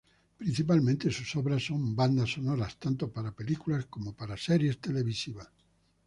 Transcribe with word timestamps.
Principalmente, 0.35 1.11
sus 1.11 1.35
obras 1.35 1.63
son 1.63 1.95
bandas 1.95 2.31
sonoras, 2.31 2.79
tanto 2.79 3.11
para 3.13 3.35
películas 3.35 3.85
como 3.85 4.13
para 4.15 4.35
series 4.35 4.79
televisivas. 4.79 5.47